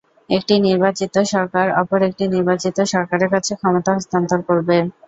একটি 0.29 0.53
নির্বাচিত 0.61 1.13
সরকার 1.33 1.67
অপর 1.81 1.99
একটি 2.09 2.23
নির্বাচিত 2.33 2.77
সরকারের 2.93 3.29
কাছে 3.33 3.51
ক্ষমতা 3.59 3.91
হস্তান্তর 3.95 4.39
করবে। 4.47 4.77